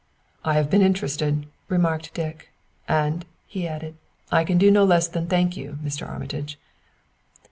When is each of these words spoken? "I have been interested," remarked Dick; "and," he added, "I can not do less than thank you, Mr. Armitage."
"I 0.43 0.55
have 0.55 0.67
been 0.67 0.81
interested," 0.81 1.45
remarked 1.69 2.15
Dick; 2.15 2.49
"and," 2.87 3.23
he 3.45 3.67
added, 3.67 3.97
"I 4.31 4.43
can 4.43 4.55
not 4.57 4.61
do 4.61 4.71
less 4.81 5.07
than 5.07 5.27
thank 5.27 5.55
you, 5.55 5.77
Mr. 5.83 6.09
Armitage." 6.09 6.57